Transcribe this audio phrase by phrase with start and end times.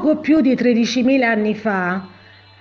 [0.00, 2.06] Poco più di 13.000 anni fa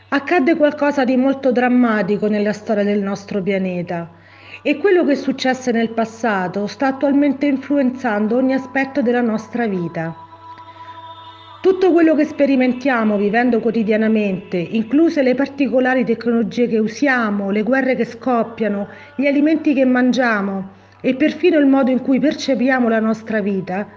[0.09, 4.11] accadde qualcosa di molto drammatico nella storia del nostro pianeta
[4.61, 10.13] e quello che successe nel passato sta attualmente influenzando ogni aspetto della nostra vita.
[11.61, 18.03] Tutto quello che sperimentiamo vivendo quotidianamente, incluse le particolari tecnologie che usiamo, le guerre che
[18.03, 23.87] scoppiano, gli alimenti che mangiamo e perfino il modo in cui percepiamo la nostra vita,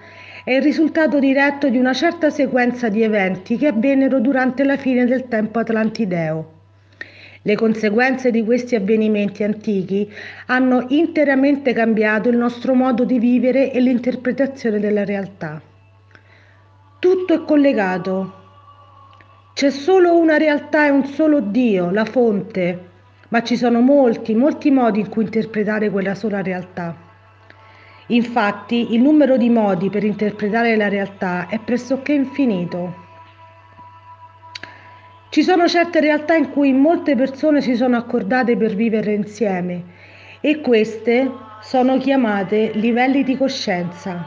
[0.44, 5.04] è il risultato diretto di una certa sequenza di eventi che avvennero durante la fine
[5.04, 6.50] del tempo atlantideo.
[7.42, 10.10] Le conseguenze di questi avvenimenti antichi
[10.46, 15.60] hanno interamente cambiato il nostro modo di vivere e l'interpretazione della realtà.
[16.98, 18.40] Tutto è collegato.
[19.54, 22.90] C'è solo una realtà e un solo Dio, la fonte,
[23.28, 27.11] ma ci sono molti, molti modi in cui interpretare quella sola realtà.
[28.08, 33.00] Infatti il numero di modi per interpretare la realtà è pressoché infinito.
[35.28, 39.82] Ci sono certe realtà in cui molte persone si sono accordate per vivere insieme
[40.40, 41.30] e queste
[41.62, 44.26] sono chiamate livelli di coscienza.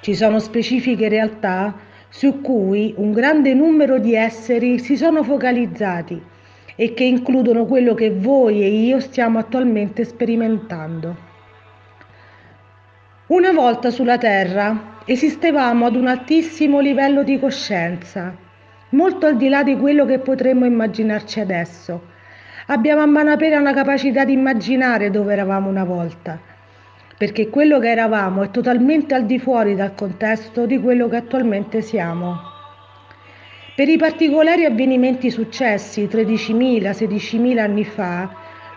[0.00, 1.74] Ci sono specifiche realtà
[2.08, 6.22] su cui un grande numero di esseri si sono focalizzati
[6.76, 11.31] e che includono quello che voi e io stiamo attualmente sperimentando.
[13.32, 18.36] Una volta sulla Terra esistevamo ad un altissimo livello di coscienza,
[18.90, 22.08] molto al di là di quello che potremmo immaginarci adesso.
[22.66, 26.38] Abbiamo a manapena una capacità di immaginare dove eravamo una volta,
[27.16, 31.80] perché quello che eravamo è totalmente al di fuori dal contesto di quello che attualmente
[31.80, 32.36] siamo.
[33.74, 38.30] Per i particolari avvenimenti successi 13.000, 16.000 anni fa,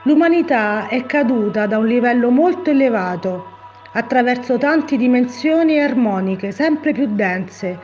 [0.03, 3.51] l'umanità è caduta da un livello molto elevato
[3.97, 7.77] attraverso tante dimensioni armoniche sempre più dense,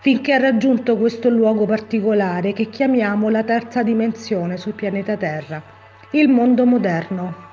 [0.00, 5.60] finché ha raggiunto questo luogo particolare che chiamiamo la terza dimensione sul pianeta Terra,
[6.12, 7.50] il mondo moderno.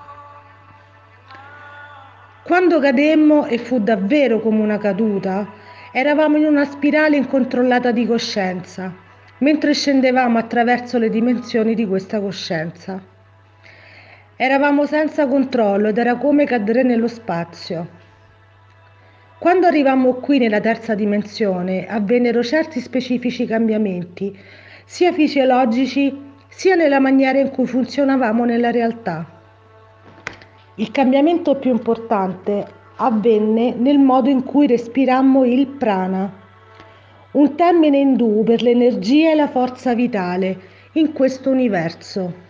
[2.43, 5.47] Quando cademmo, e fu davvero come una caduta,
[5.91, 8.93] eravamo in una spirale incontrollata di coscienza,
[9.39, 13.17] mentre scendevamo attraverso le dimensioni di questa coscienza.
[14.41, 17.89] Eravamo senza controllo ed era come cadere nello spazio.
[19.37, 24.33] Quando arrivammo qui nella terza dimensione avvennero certi specifici cambiamenti,
[24.85, 26.17] sia fisiologici
[26.47, 29.25] sia nella maniera in cui funzionavamo nella realtà.
[30.75, 36.31] Il cambiamento più importante avvenne nel modo in cui respirammo il prana,
[37.33, 40.57] un termine indù per l'energia e la forza vitale
[40.93, 42.47] in questo universo.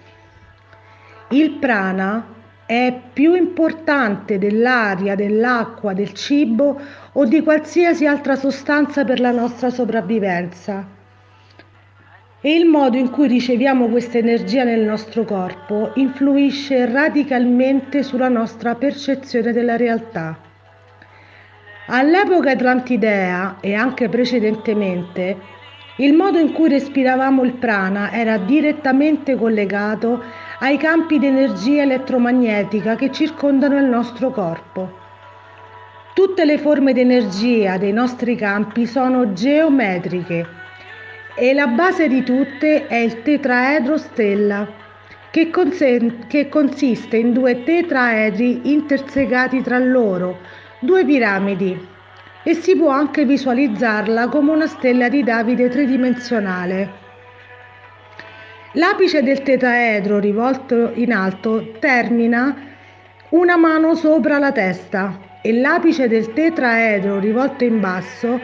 [1.31, 2.25] Il prana
[2.65, 6.79] è più importante dell'aria, dell'acqua, del cibo
[7.13, 10.87] o di qualsiasi altra sostanza per la nostra sopravvivenza.
[12.41, 18.73] E il modo in cui riceviamo questa energia nel nostro corpo influisce radicalmente sulla nostra
[18.75, 20.37] percezione della realtà.
[21.87, 25.37] All'epoca atlantidea e anche precedentemente,
[25.97, 30.23] il modo in cui respiravamo il prana era direttamente collegato
[30.61, 34.97] ai campi di energia elettromagnetica che circondano il nostro corpo.
[36.13, 40.45] Tutte le forme di energia dei nostri campi sono geometriche
[41.33, 44.67] e la base di tutte è il tetraedro stella,
[45.31, 50.39] che, consen- che consiste in due tetraedri intersecati tra loro,
[50.79, 51.87] due piramidi,
[52.43, 56.98] e si può anche visualizzarla come una stella di Davide tridimensionale.
[58.79, 62.55] L'apice del tetraedro rivolto in alto termina
[63.31, 68.39] una mano sopra la testa e l'apice del tetraedro rivolto in basso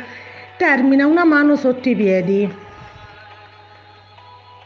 [0.58, 2.54] termina una mano sotto i piedi.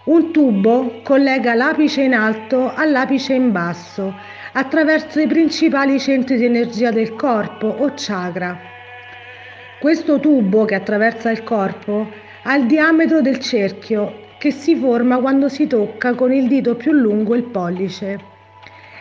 [0.05, 4.11] Un tubo collega l'apice in alto all'apice in basso
[4.53, 8.59] attraverso i principali centri di energia del corpo o chakra.
[9.79, 12.09] Questo tubo che attraversa il corpo
[12.41, 16.93] ha il diametro del cerchio che si forma quando si tocca con il dito più
[16.93, 18.17] lungo il pollice.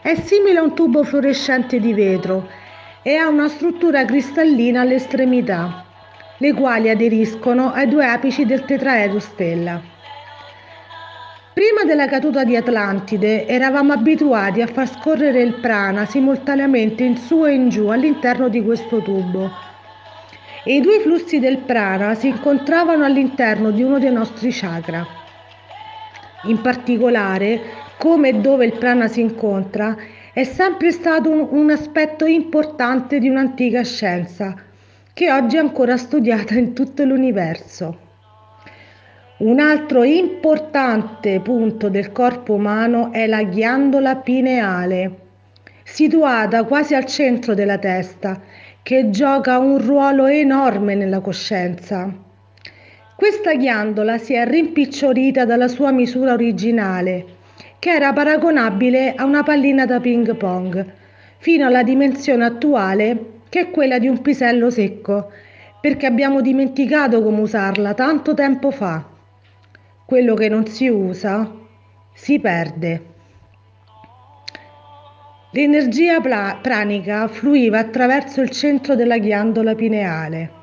[0.02, 2.48] È simile a un tubo fluorescente di vetro
[3.02, 5.84] e ha una struttura cristallina alle estremità,
[6.38, 9.80] le quali aderiscono ai due apici del tetraedro stella.
[11.54, 17.46] Prima della caduta di Atlantide eravamo abituati a far scorrere il prana simultaneamente in su
[17.46, 19.50] e in giù all'interno di questo tubo
[20.64, 25.17] e i due flussi del prana si incontravano all'interno di uno dei nostri chakra.
[26.44, 27.60] In particolare,
[27.98, 29.96] come e dove il prana si incontra
[30.32, 34.54] è sempre stato un, un aspetto importante di un'antica scienza
[35.18, 37.98] che oggi è ancora studiata in tutto l'universo.
[39.38, 45.16] Un altro importante punto del corpo umano è la ghiandola pineale,
[45.82, 48.40] situata quasi al centro della testa,
[48.80, 52.26] che gioca un ruolo enorme nella coscienza.
[53.18, 57.24] Questa ghiandola si è rimpicciolita dalla sua misura originale,
[57.80, 60.86] che era paragonabile a una pallina da ping pong,
[61.38, 65.32] fino alla dimensione attuale che è quella di un pisello secco,
[65.80, 69.04] perché abbiamo dimenticato come usarla tanto tempo fa
[70.06, 71.52] quello che non si usa
[72.14, 73.02] si perde.
[75.50, 80.57] L'energia pranica fluiva attraverso il centro della ghiandola pineale.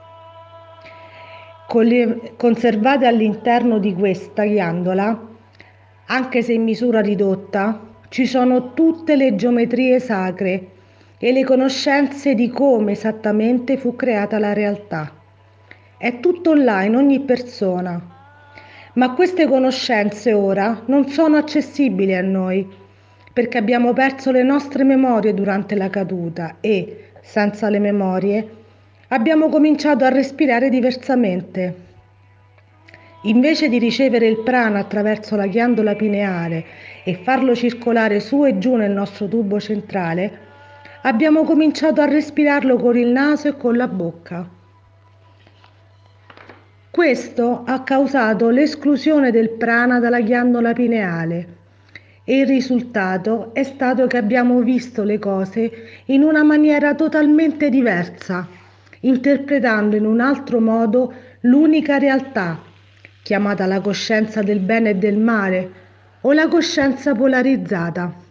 [1.68, 5.28] Conservate all'interno di questa ghiandola,
[6.08, 7.80] anche se in misura ridotta,
[8.10, 10.68] ci sono tutte le geometrie sacre
[11.18, 15.12] e le conoscenze di come esattamente fu creata la realtà.
[15.98, 18.14] È tutto là in ogni persona
[18.96, 22.66] ma queste conoscenze ora non sono accessibili a noi
[23.34, 28.50] perché abbiamo perso le nostre memorie durante la caduta e, senza le memorie,
[29.16, 31.84] abbiamo cominciato a respirare diversamente.
[33.24, 36.66] Invece di ricevere il prana attraverso la ghiandola pineale
[37.06, 40.40] e farlo circolare su e giù nel nostro tubo centrale,
[41.04, 44.48] abbiamo cominciato a respirarlo con il naso e con la bocca.
[46.92, 51.48] Questo ha causato l'esclusione del prana dalla ghiandola pineale
[52.26, 55.72] e il risultato è stato che abbiamo visto le cose
[56.06, 58.64] in una maniera totalmente diversa,
[59.06, 62.62] interpretando in un altro modo l'unica realtà,
[63.22, 65.72] chiamata la coscienza del bene e del male
[66.22, 68.24] o la coscienza polarizzata.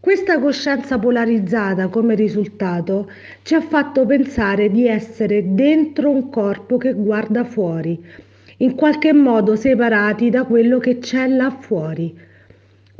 [0.00, 3.10] Questa coscienza polarizzata come risultato
[3.42, 8.02] ci ha fatto pensare di essere dentro un corpo che guarda fuori,
[8.58, 12.28] in qualche modo separati da quello che c'è là fuori.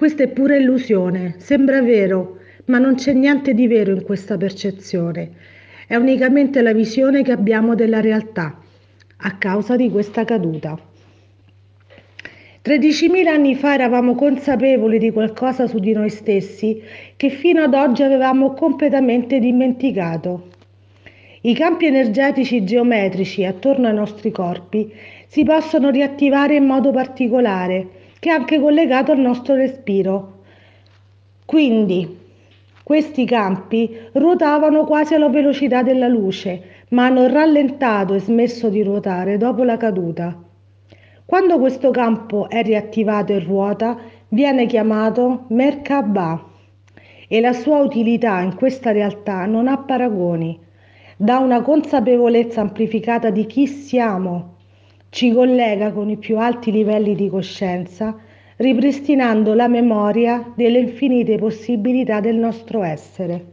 [0.01, 2.39] Questa è pura illusione, sembra vero,
[2.69, 5.33] ma non c'è niente di vero in questa percezione.
[5.87, 8.59] È unicamente la visione che abbiamo della realtà
[9.19, 10.81] a causa di questa caduta.
[12.65, 16.83] 13.000 anni fa eravamo consapevoli di qualcosa su di noi stessi
[17.15, 20.49] che fino ad oggi avevamo completamente dimenticato.
[21.43, 24.91] I campi energetici geometrici attorno ai nostri corpi
[25.27, 30.43] si possono riattivare in modo particolare, che è anche collegato al nostro respiro.
[31.45, 32.19] Quindi,
[32.85, 39.37] questi campi ruotavano quasi alla velocità della luce, ma hanno rallentato e smesso di ruotare
[39.37, 40.37] dopo la caduta.
[41.25, 43.97] Quando questo campo è riattivato e ruota,
[44.29, 46.45] viene chiamato Merkabah
[47.29, 50.59] e la sua utilità in questa realtà non ha paragoni.
[51.17, 54.57] Dà una consapevolezza amplificata di chi siamo,
[55.11, 58.17] ci collega con i più alti livelli di coscienza,
[58.57, 63.45] ripristinando la memoria delle infinite possibilità del nostro essere.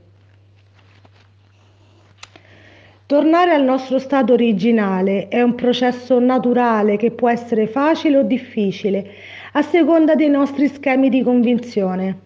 [3.07, 9.13] Tornare al nostro stato originale è un processo naturale che può essere facile o difficile
[9.53, 12.19] a seconda dei nostri schemi di convinzione.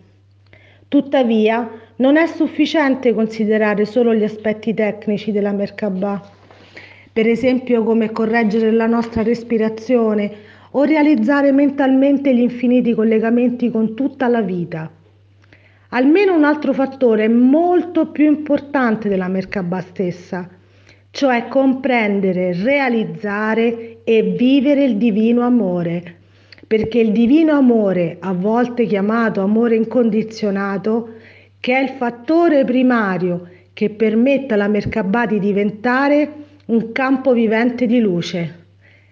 [0.87, 6.39] Tuttavia, non è sufficiente considerare solo gli aspetti tecnici della Merkabah,
[7.13, 10.31] per esempio come correggere la nostra respirazione
[10.71, 14.89] o realizzare mentalmente gli infiniti collegamenti con tutta la vita.
[15.89, 20.49] Almeno un altro fattore molto più importante della Merkabah stessa
[21.11, 26.19] cioè comprendere, realizzare e vivere il divino amore,
[26.65, 31.15] perché il divino amore, a volte chiamato amore incondizionato,
[31.59, 36.33] che è il fattore primario che permette alla Merkabah di diventare
[36.71, 38.59] un campo vivente di luce.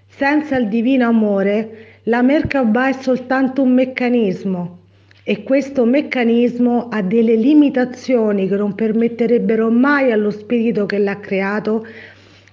[0.08, 4.78] Senza il divino amore, la Merkabah è soltanto un meccanismo
[5.24, 11.86] e questo meccanismo ha delle limitazioni che non permetterebbero mai allo spirito che l'ha creato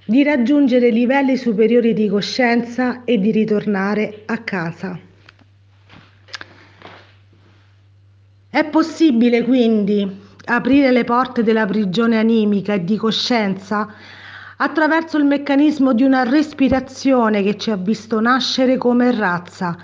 [0.05, 4.99] di raggiungere livelli superiori di coscienza e di ritornare a casa.
[8.51, 13.89] È possibile quindi aprire le porte della prigione animica e di coscienza
[14.57, 19.77] attraverso il meccanismo di una respirazione che ci ha visto nascere come razza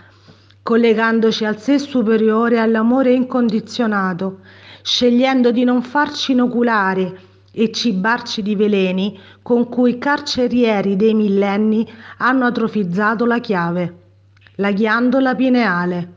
[0.62, 4.40] collegandoci al sé superiore e all'amore incondizionato,
[4.82, 11.86] scegliendo di non farci inoculare e cibarci di veleni con cui i carcerieri dei millenni
[12.18, 13.96] hanno atrofizzato la chiave,
[14.56, 16.12] la ghiandola pineale.